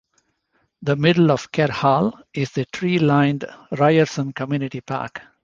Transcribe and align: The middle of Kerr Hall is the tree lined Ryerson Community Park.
The 0.81 0.95
middle 0.95 1.29
of 1.31 1.51
Kerr 1.51 1.67
Hall 1.69 2.19
is 2.33 2.49
the 2.53 2.65
tree 2.65 2.97
lined 2.97 3.45
Ryerson 3.71 4.33
Community 4.33 4.81
Park. 4.81 5.21